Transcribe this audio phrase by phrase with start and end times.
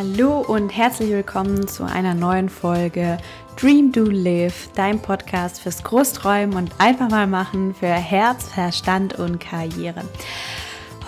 [0.00, 3.18] Hallo und herzlich willkommen zu einer neuen Folge
[3.60, 9.40] Dream Do Live, dein Podcast fürs Großträumen und einfach mal machen für Herz, Verstand und
[9.40, 10.02] Karriere.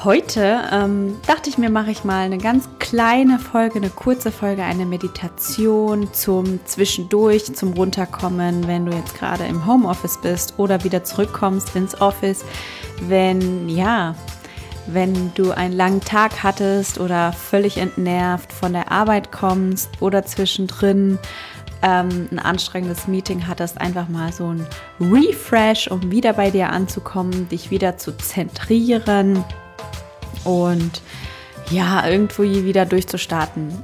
[0.04, 4.62] Heute ähm, dachte ich mir, mache ich mal eine ganz kleine Folge, eine kurze Folge,
[4.62, 11.02] eine Meditation zum Zwischendurch, zum Runterkommen, wenn du jetzt gerade im Homeoffice bist oder wieder
[11.02, 12.44] zurückkommst ins Office,
[13.00, 14.16] wenn ja,
[14.86, 21.18] wenn du einen langen Tag hattest oder völlig entnervt von der Arbeit kommst oder zwischendrin
[21.82, 24.66] ähm, ein anstrengendes Meeting hattest, einfach mal so ein
[25.00, 29.44] Refresh, um wieder bei dir anzukommen, dich wieder zu zentrieren
[30.44, 31.02] und
[31.70, 33.82] ja, irgendwo wieder durchzustarten.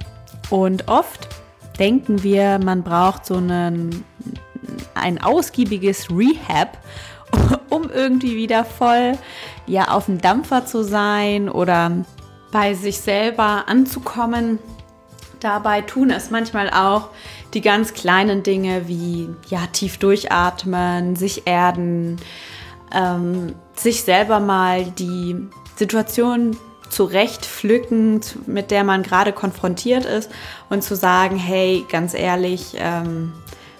[0.51, 1.28] Und oft
[1.78, 4.05] denken wir, man braucht so einen,
[4.95, 6.78] ein ausgiebiges Rehab,
[7.69, 9.17] um irgendwie wieder voll
[9.68, 12.04] ja auf dem Dampfer zu sein oder
[12.50, 14.58] bei sich selber anzukommen.
[15.41, 17.10] Dabei tun es manchmal auch
[17.55, 22.16] die ganz kleinen Dinge wie ja tief durchatmen, sich erden,
[22.92, 25.36] ähm, sich selber mal die
[25.77, 26.56] Situation
[26.91, 30.30] zurecht pflücken, mit der man gerade konfrontiert ist
[30.70, 33.32] und zu sagen, hey, ganz ehrlich, ähm,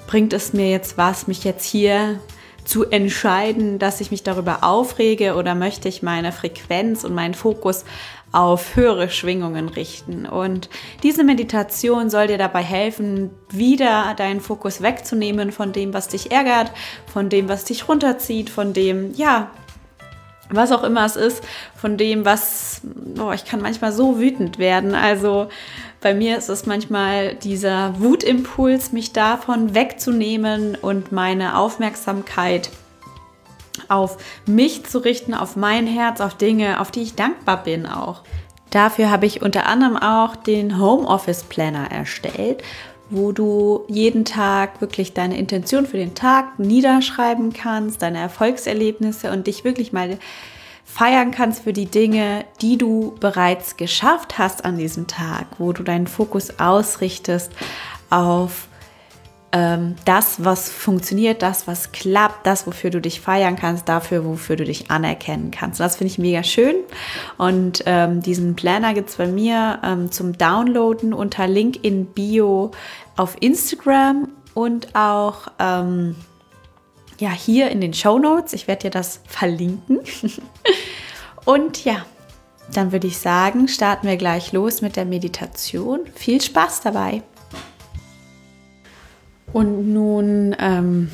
[0.07, 2.21] bringt es mir jetzt was, mich jetzt hier
[2.69, 7.87] zu entscheiden, dass ich mich darüber aufrege oder möchte ich meine Frequenz und meinen Fokus
[8.31, 10.27] auf höhere Schwingungen richten.
[10.27, 10.69] Und
[11.03, 16.71] diese Meditation soll dir dabei helfen, wieder deinen Fokus wegzunehmen von dem, was dich ärgert,
[17.11, 19.51] von dem, was dich runterzieht, von dem, ja,
[20.51, 21.43] was auch immer es ist,
[21.75, 22.83] von dem, was,
[23.19, 24.95] oh, ich kann manchmal so wütend werden.
[24.95, 25.49] Also
[26.01, 32.71] bei mir ist es manchmal dieser Wutimpuls, mich davon wegzunehmen und meine Aufmerksamkeit
[33.89, 38.23] auf mich zu richten, auf mein Herz, auf Dinge, auf die ich dankbar bin auch.
[38.71, 42.63] Dafür habe ich unter anderem auch den Homeoffice Planner erstellt,
[43.11, 49.47] wo du jeden Tag wirklich deine Intention für den Tag niederschreiben kannst, deine Erfolgserlebnisse und
[49.47, 50.19] dich wirklich mal
[50.99, 55.85] feiern kannst für die Dinge, die du bereits geschafft hast an diesem Tag, wo du
[55.85, 57.53] deinen Fokus ausrichtest
[58.11, 58.67] auf
[59.53, 64.57] ähm, das, was funktioniert, das, was klappt, das, wofür du dich feiern kannst, dafür, wofür
[64.57, 65.79] du dich anerkennen kannst.
[65.79, 66.75] Und das finde ich mega schön.
[67.37, 72.73] Und ähm, diesen Planner gibt es bei mir ähm, zum Downloaden unter Link in Bio
[73.17, 76.17] auf Instagram und auch ähm,
[77.19, 78.53] ja, hier in den Show Notes.
[78.53, 80.01] Ich werde dir das verlinken.
[81.45, 82.07] und ja,
[82.73, 86.01] dann würde ich sagen, starten wir gleich los mit der Meditation.
[86.15, 87.23] Viel Spaß dabei!
[89.53, 91.11] Und nun, ähm,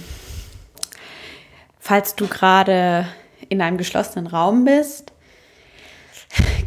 [1.79, 3.07] falls du gerade
[3.49, 5.13] in einem geschlossenen Raum bist,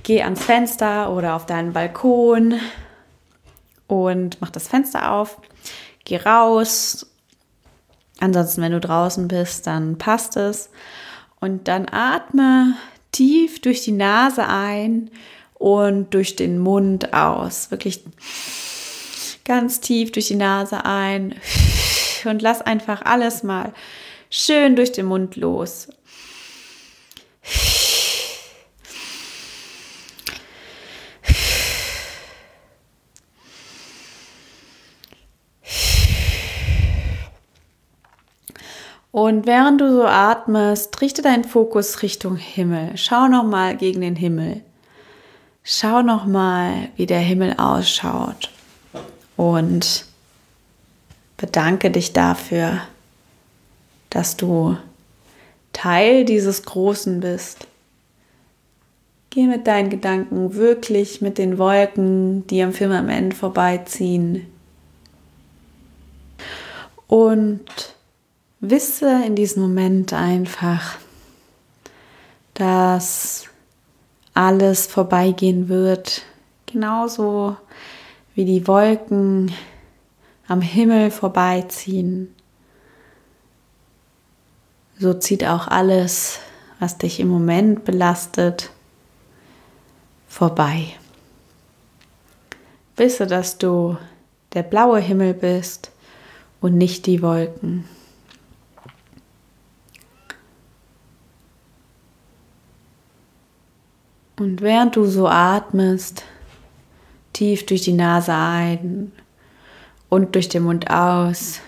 [0.04, 2.60] geh ans Fenster oder auf deinen Balkon
[3.88, 5.42] und mach das Fenster auf.
[6.06, 7.06] Geh raus.
[8.20, 10.70] Ansonsten, wenn du draußen bist, dann passt es.
[11.40, 12.76] Und dann atme
[13.12, 15.12] tief durch die Nase ein
[15.54, 17.72] und durch den Mund aus.
[17.72, 18.04] Wirklich
[19.46, 21.36] ganz tief durch die Nase ein
[22.26, 23.74] und lass einfach alles mal
[24.30, 25.88] schön durch den Mund los.
[39.18, 42.92] Und während du so atmest, richte deinen Fokus Richtung Himmel.
[42.98, 44.62] Schau noch mal gegen den Himmel.
[45.64, 48.52] Schau noch mal, wie der Himmel ausschaut
[49.36, 50.06] und
[51.36, 52.82] bedanke dich dafür,
[54.12, 54.78] dass du
[55.74, 57.66] Teil dieses Großen bist.
[59.32, 64.46] Geh mit deinen Gedanken wirklich mit den Wolken, die am Firmament vorbeiziehen.
[67.08, 67.97] Und
[68.60, 70.98] wisse in diesem Moment einfach,
[72.54, 73.46] dass
[74.34, 76.24] alles vorbeigehen wird,
[76.66, 77.58] genauso
[78.34, 79.52] wie die Wolken
[80.48, 82.34] am Himmel vorbeiziehen.
[85.00, 86.40] So zieht auch alles,
[86.80, 88.72] was dich im Moment belastet,
[90.28, 90.94] vorbei.
[92.96, 93.98] Wisse, dass du
[94.54, 95.92] der blaue Himmel bist
[96.62, 97.86] und nicht die Wolken.
[104.40, 106.24] Und während du so atmest,
[107.34, 109.12] tief durch die Nase ein
[110.10, 111.60] und durch den Mund aus.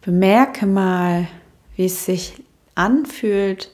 [0.00, 1.28] Bemerke mal,
[1.76, 2.42] wie es sich
[2.74, 3.70] anfühlt,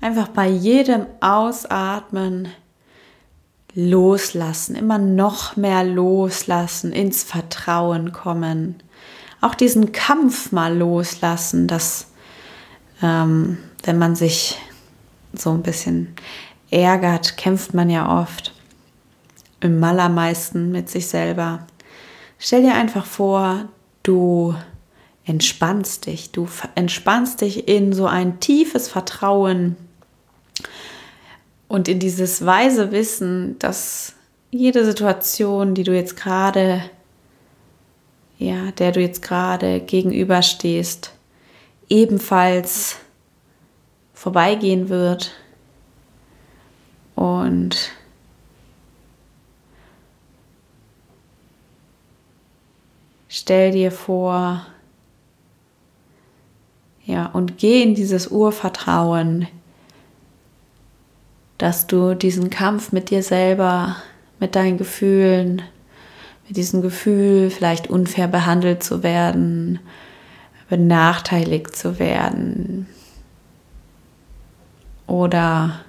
[0.00, 2.48] einfach bei jedem Ausatmen
[3.74, 8.76] loslassen, immer noch mehr loslassen, ins Vertrauen kommen.
[9.40, 12.08] Auch diesen Kampf mal loslassen, dass
[13.02, 14.58] ähm, wenn man sich
[15.32, 16.14] so ein bisschen
[16.70, 18.52] ärgert, kämpft man ja oft
[19.60, 21.66] im allermeisten mit sich selber.
[22.38, 23.68] Stell dir einfach vor,
[24.02, 24.54] du
[25.24, 29.76] entspannst dich, du entspannst dich in so ein tiefes Vertrauen
[31.66, 34.14] und in dieses weise Wissen, dass
[34.50, 36.82] jede Situation, die du jetzt gerade,
[38.38, 41.12] ja, der du jetzt gerade gegenüberstehst,
[41.90, 42.96] ebenfalls
[44.14, 45.32] vorbeigehen wird
[47.18, 47.90] und
[53.26, 54.64] stell dir vor,
[57.04, 59.48] ja, und geh in dieses Urvertrauen,
[61.56, 63.96] dass du diesen Kampf mit dir selber,
[64.38, 65.62] mit deinen Gefühlen,
[66.46, 69.80] mit diesem Gefühl, vielleicht unfair behandelt zu werden,
[70.68, 72.86] benachteiligt zu werden.
[75.08, 75.80] Oder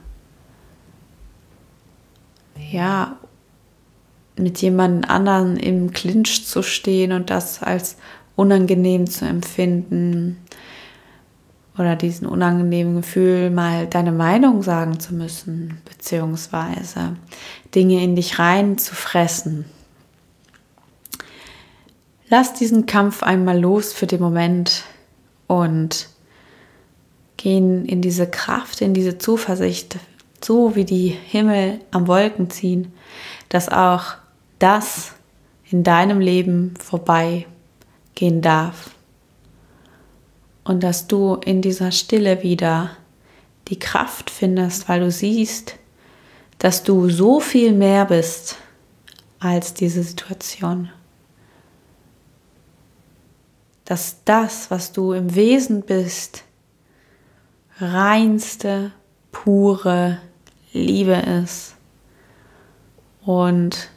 [2.72, 3.18] ja,
[4.38, 7.98] mit jemand anderen im Clinch zu stehen und das als
[8.36, 10.38] unangenehm zu empfinden
[11.78, 17.16] oder diesen unangenehmen Gefühl, mal deine Meinung sagen zu müssen, beziehungsweise
[17.76, 19.66] Dinge in dich rein zu fressen.
[22.30, 24.84] Lass diesen Kampf einmal los für den Moment
[25.48, 26.10] und
[27.38, 29.98] gehen in diese Kraft, in diese Zuversicht,
[30.44, 32.94] so wie die Himmel am Wolken ziehen,
[33.50, 34.16] dass auch
[34.60, 35.14] das
[35.70, 38.92] in deinem Leben vorbeigehen darf
[40.64, 42.92] und dass du in dieser Stille wieder
[43.70, 45.76] die Kraft findest, weil du siehst,
[46.58, 48.58] dass du so viel mehr bist
[49.40, 50.90] als diese Situation.
[53.86, 56.44] Dass das, was du im Wesen bist,
[57.80, 58.92] reinste,
[59.32, 60.20] pure
[60.74, 61.76] Liebe ist.
[63.26, 63.90] Und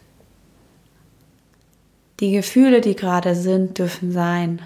[2.20, 4.62] die Gefühle, die gerade sind, dürfen sein.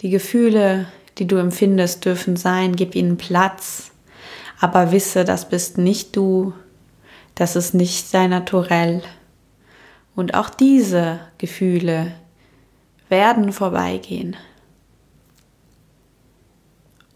[0.00, 0.86] Die Gefühle,
[1.18, 2.76] die du empfindest, dürfen sein.
[2.76, 3.90] Gib ihnen Platz.
[4.60, 6.52] Aber wisse, das bist nicht du.
[7.34, 9.02] Das ist nicht dein Naturell.
[10.14, 12.12] Und auch diese Gefühle
[13.08, 14.36] werden vorbeigehen.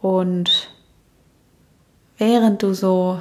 [0.01, 0.71] Und
[2.19, 3.21] während du so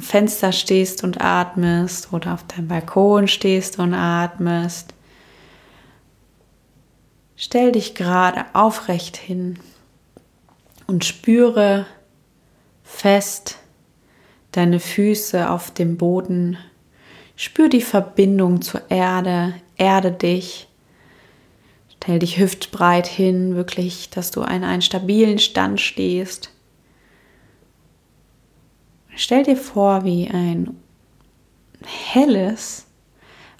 [0.00, 4.94] am Fenster stehst und atmest oder auf deinem Balkon stehst und atmest,
[7.42, 9.58] Stell dich gerade aufrecht hin
[10.86, 11.86] und spüre
[12.84, 13.56] fest
[14.52, 16.58] deine Füße auf dem Boden.
[17.36, 20.68] Spür die Verbindung zur Erde, erde dich.
[21.96, 26.50] Stell dich hüftbreit hin, wirklich, dass du in einen stabilen Stand stehst.
[29.16, 30.76] Stell dir vor, wie ein
[31.84, 32.86] helles,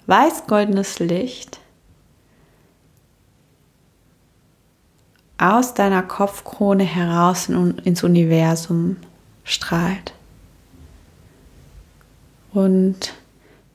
[0.07, 1.59] weiß-goldenes Licht
[5.37, 8.97] aus deiner Kopfkrone heraus ins Universum
[9.43, 10.13] strahlt.
[12.53, 13.13] Und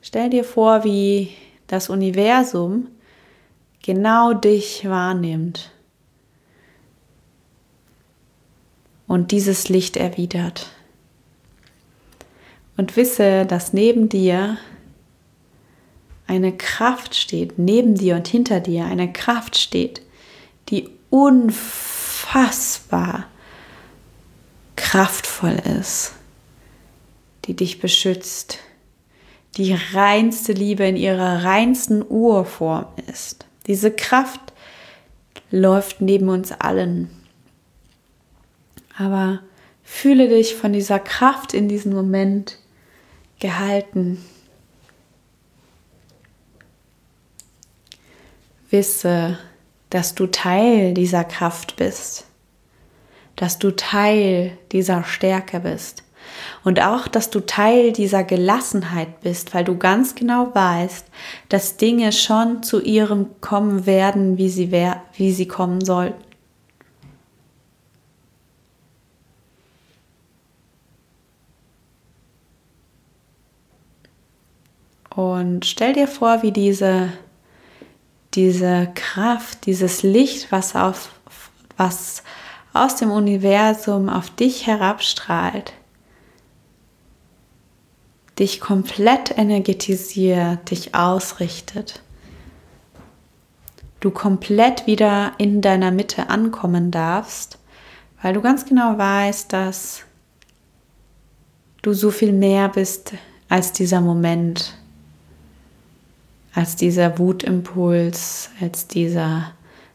[0.01, 1.33] stell dir vor, wie
[1.67, 2.87] das Universum
[3.81, 5.71] genau dich wahrnimmt
[9.07, 10.69] und dieses Licht erwidert.
[12.77, 14.57] Und wisse, dass neben dir
[16.27, 20.03] eine Kraft steht, neben dir und hinter dir eine Kraft steht,
[20.69, 22.05] die unfassbar
[24.75, 26.13] kraftvoll ist,
[27.45, 28.59] die dich beschützt,
[29.55, 33.45] die reinste Liebe in ihrer reinsten Urform ist.
[33.65, 34.53] Diese Kraft
[35.49, 37.09] läuft neben uns allen.
[38.97, 39.39] Aber
[39.83, 42.59] fühle dich von dieser Kraft in diesem Moment
[43.39, 44.23] gehalten.
[48.69, 49.37] Wisse,
[49.89, 52.25] dass du Teil dieser Kraft bist,
[53.35, 56.03] dass du Teil dieser Stärke bist
[56.63, 61.07] und auch, dass du Teil dieser Gelassenheit bist, weil du ganz genau weißt,
[61.49, 64.71] dass Dinge schon zu ihrem kommen werden, wie sie,
[65.13, 66.26] wie sie kommen sollten.
[75.17, 77.09] Und stell dir vor, wie diese
[78.37, 81.09] diese Kraft, dieses Licht, was, auf,
[81.75, 82.23] was
[82.71, 85.73] aus dem Universum auf dich herabstrahlt,
[88.37, 92.03] dich komplett energetisiert, dich ausrichtet.
[94.01, 97.57] Du komplett wieder in deiner Mitte ankommen darfst,
[98.21, 100.03] weil du ganz genau weißt, dass
[101.81, 103.13] du so viel mehr bist
[103.49, 104.77] als dieser Moment,
[106.53, 109.51] als dieser Wutimpuls, als dieser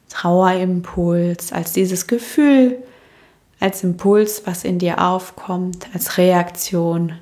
[0.08, 2.78] Trauerimpuls, als dieses Gefühl,
[3.60, 7.14] als Impuls, was in dir aufkommt, als Reaktion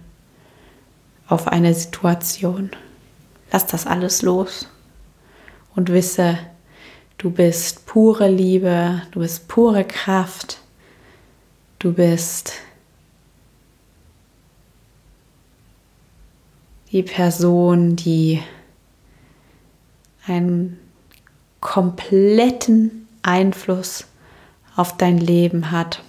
[1.28, 2.70] auf eine Situation.
[3.52, 4.68] Lass das alles los
[5.76, 6.38] und wisse,
[7.18, 10.60] du bist pure Liebe, du bist pure Kraft,
[11.78, 12.54] du bist
[16.92, 18.42] die Person, die
[20.26, 20.78] einen
[21.60, 24.06] kompletten Einfluss
[24.76, 26.02] auf dein Leben hat.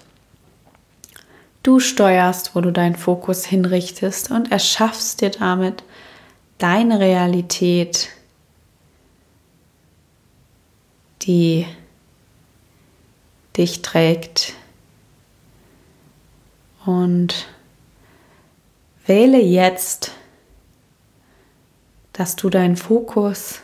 [1.63, 5.84] Du steuerst, wo du deinen Fokus hinrichtest und erschaffst dir damit
[6.58, 8.10] deine Realität,
[11.24, 11.68] die
[13.58, 14.53] dich trägt.
[16.86, 17.48] Und
[19.06, 20.13] wähle jetzt,
[22.13, 23.62] dass du deinen Fokus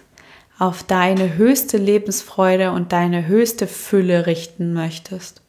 [0.59, 5.41] auf deine höchste Lebensfreude und deine höchste Fülle richten möchtest.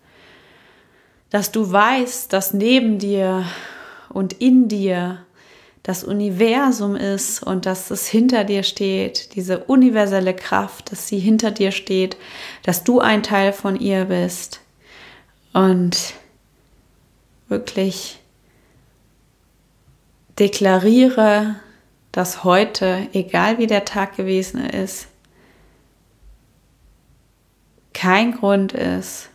[1.31, 3.45] Dass du weißt, dass neben dir
[4.11, 5.19] und in dir
[5.83, 11.51] das Universum ist und dass es hinter dir steht, diese universelle Kraft, dass sie hinter
[11.51, 12.19] dir steht,
[12.63, 14.61] dass du ein Teil von ihr bist
[15.55, 16.13] und
[17.49, 18.19] wirklich
[20.39, 21.57] deklariere,
[22.13, 25.09] dass heute, egal wie der Tag gewesen ist,
[27.93, 29.29] kein Grund ist,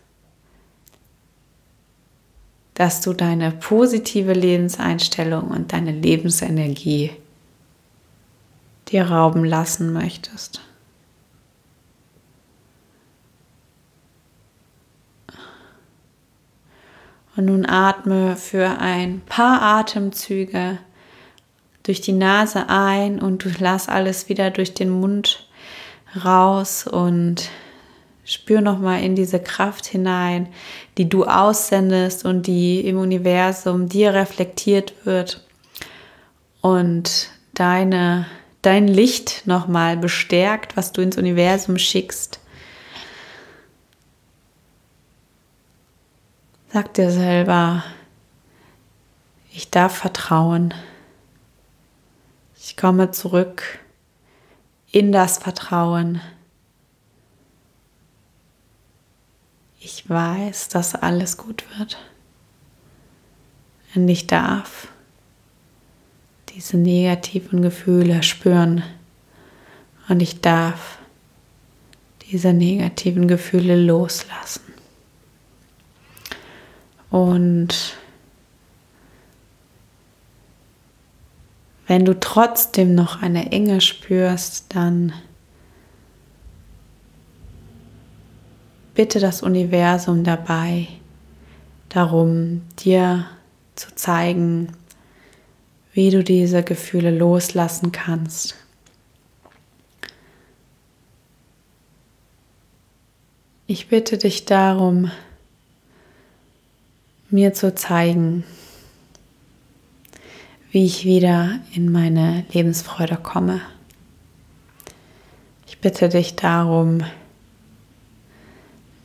[2.73, 7.11] dass du deine positive Lebenseinstellung und deine Lebensenergie
[8.87, 10.61] dir rauben lassen möchtest.
[17.35, 20.79] Und nun atme für ein paar Atemzüge
[21.83, 25.47] durch die Nase ein und du lass alles wieder durch den Mund
[26.23, 27.49] raus und
[28.25, 30.47] Spür nochmal in diese Kraft hinein,
[30.97, 35.45] die du aussendest und die im Universum dir reflektiert wird
[36.61, 38.25] und deine,
[38.61, 42.39] dein Licht nochmal bestärkt, was du ins Universum schickst.
[46.71, 47.83] Sag dir selber,
[49.51, 50.73] ich darf vertrauen.
[52.73, 53.79] Ich komme zurück
[54.91, 56.19] in das Vertrauen.
[59.83, 61.97] ich weiß, dass alles gut wird.
[63.95, 64.87] Und ich darf
[66.49, 68.83] diese negativen Gefühle spüren.
[70.07, 70.97] Und ich darf
[72.31, 74.73] diese negativen Gefühle loslassen.
[77.09, 77.97] Und
[81.87, 85.13] wenn du trotzdem noch eine Enge spürst, dann
[88.95, 90.87] bitte das Universum dabei
[91.89, 93.25] darum, dir
[93.75, 94.69] zu zeigen,
[95.93, 98.55] wie du diese Gefühle loslassen kannst.
[103.67, 105.11] Ich bitte dich darum,
[107.29, 108.43] mir zu zeigen,
[110.73, 113.61] wie ich wieder in meine Lebensfreude komme.
[115.67, 117.03] Ich bitte dich darum,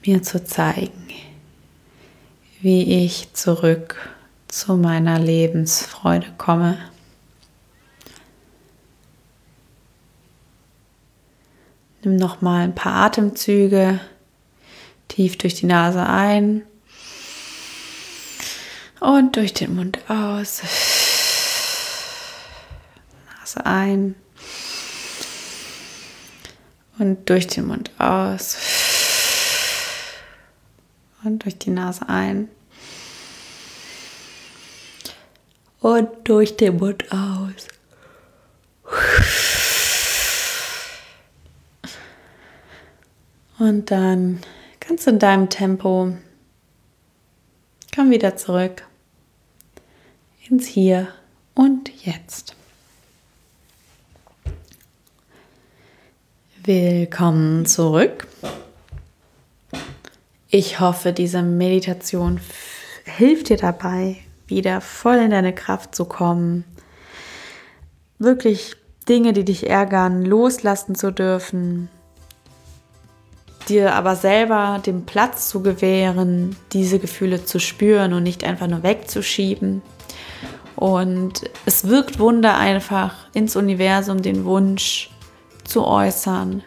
[0.02, 1.08] mir zu zeigen,
[2.62, 3.96] wie ich zurück
[4.48, 6.78] zu meiner Lebensfreude komme.
[12.02, 14.00] Nimm noch mal ein paar Atemzüge
[15.08, 16.62] tief durch die Nase ein
[19.00, 20.62] und durch den Mund aus.
[23.48, 24.14] Nase ein
[26.98, 28.58] und durch den Mund aus
[31.24, 32.48] und durch die Nase ein.
[35.80, 37.68] Und durch den Mund aus.
[43.58, 44.40] Und dann
[44.80, 46.16] ganz in deinem Tempo
[47.94, 48.86] komm wieder zurück
[50.48, 51.08] ins Hier
[51.54, 52.57] und Jetzt.
[56.68, 58.26] Willkommen zurück.
[60.50, 62.40] Ich hoffe, diese Meditation
[63.06, 64.16] hilft dir dabei,
[64.48, 66.64] wieder voll in deine Kraft zu kommen,
[68.18, 68.76] wirklich
[69.08, 71.88] Dinge, die dich ärgern, loslassen zu dürfen,
[73.70, 78.82] dir aber selber den Platz zu gewähren, diese Gefühle zu spüren und nicht einfach nur
[78.82, 79.80] wegzuschieben.
[80.76, 85.08] Und es wirkt Wunder einfach ins Universum den Wunsch
[85.68, 86.62] zu äußern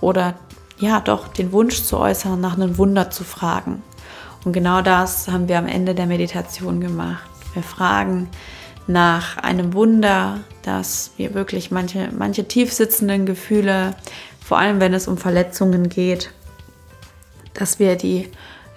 [0.00, 0.34] oder
[0.78, 3.82] ja doch den Wunsch zu äußern, nach einem Wunder zu fragen.
[4.44, 7.28] Und genau das haben wir am Ende der Meditation gemacht.
[7.54, 8.28] Wir fragen
[8.86, 13.96] nach einem Wunder, dass wir wirklich manche, manche tief Gefühle,
[14.44, 16.30] vor allem wenn es um Verletzungen geht,
[17.54, 18.30] dass wir die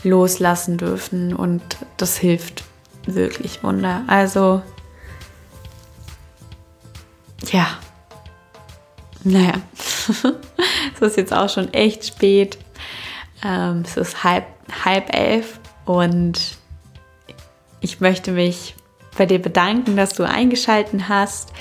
[0.04, 1.62] loslassen dürfen und
[1.98, 2.64] das hilft
[3.06, 4.04] wirklich Wunder.
[4.08, 4.62] Also,
[7.52, 7.68] ja,
[9.24, 9.54] naja,
[10.96, 12.58] es ist jetzt auch schon echt spät.
[13.44, 14.46] Ähm, es ist halb,
[14.86, 16.58] halb elf und
[17.82, 18.76] ich möchte mich
[19.18, 21.52] bei dir bedanken, dass du eingeschaltet hast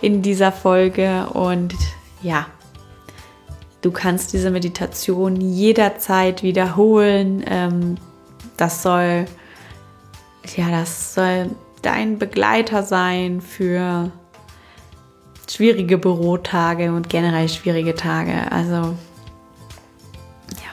[0.00, 1.74] in dieser Folge und
[2.22, 2.46] ja,
[3.82, 7.44] du kannst diese Meditation jederzeit wiederholen.
[7.46, 7.96] Ähm,
[8.56, 9.26] das soll
[10.54, 11.50] ja, das soll
[11.82, 14.10] dein Begleiter sein für
[15.48, 18.50] schwierige Bürotage und generell schwierige Tage.
[18.50, 18.96] Also
[20.52, 20.72] ja,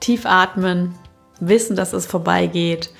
[0.00, 0.94] tief atmen,
[1.40, 2.90] wissen, dass es vorbeigeht.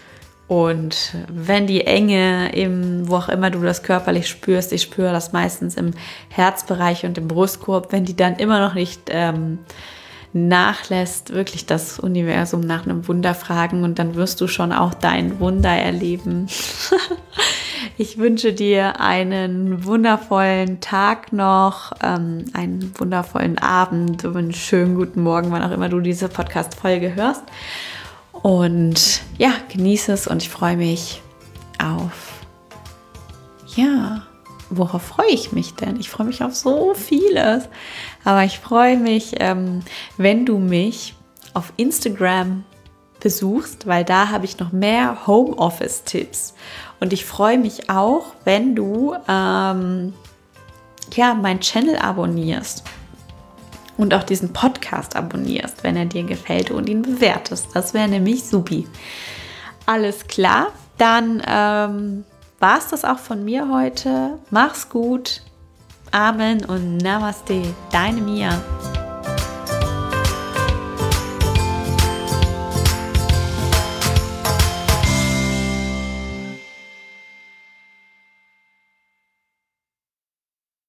[0.49, 5.33] Und wenn die Enge im, wo auch immer du das körperlich spürst, ich spüre das
[5.33, 5.93] meistens im
[6.29, 9.59] Herzbereich und im Brustkorb, wenn die dann immer noch nicht ähm,
[10.33, 15.41] nachlässt, wirklich das Universum nach einem Wunder fragen und dann wirst du schon auch dein
[15.41, 16.47] Wunder erleben.
[17.99, 25.51] ich wünsche dir einen wundervollen Tag noch, ähm, einen wundervollen Abend, einen schönen guten Morgen,
[25.51, 27.43] wann auch immer du diese Podcast-Folge hörst.
[28.33, 31.23] Und ja, genieße es und ich freue mich
[31.83, 32.45] auf,
[33.75, 34.23] ja,
[34.69, 35.99] worauf freue ich mich denn?
[35.99, 37.69] Ich freue mich auf so vieles.
[38.25, 39.81] Aber ich freue mich, ähm,
[40.19, 41.15] wenn du mich
[41.55, 42.65] auf Instagram
[43.21, 46.55] besuchst, weil da habe ich noch mehr Homeoffice-Tipps.
[47.01, 50.15] Und ich freue mich auch, wenn du ähm,
[51.15, 52.85] ja, meinen Channel abonnierst
[53.97, 57.69] und auch diesen Podcast abonnierst, wenn er dir gefällt und ihn bewertest.
[57.75, 58.87] Das wäre nämlich supi.
[59.87, 62.25] Alles klar, dann ähm,
[62.59, 64.39] war es das auch von mir heute.
[64.51, 65.43] Mach's gut.
[66.11, 67.63] Amen und Namaste.
[67.93, 68.63] Deine Mia.